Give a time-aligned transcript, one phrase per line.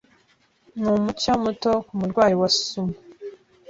[0.79, 2.95] Numucyo muto kumurwanyi wa sumo.